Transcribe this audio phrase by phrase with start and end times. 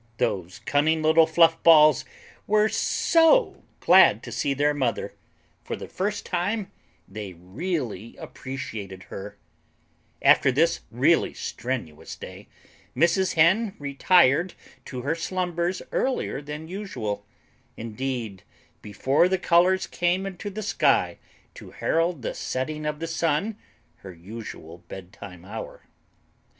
[0.17, 2.05] Those cunning little fluff balls
[2.47, 5.13] were so glad to see their mother.
[5.63, 6.71] For the first time,
[7.07, 9.37] they really appreciated her.
[10.19, 12.47] After this really strenuous day
[12.97, 13.35] Mrs.
[13.35, 17.23] Hen retired to her slumbers earlier than usual
[17.77, 18.41] indeed,
[18.81, 21.19] before the colors came into the sky
[21.53, 23.55] to herald the setting of the sun,
[23.97, 25.83] her usual bedtime hour.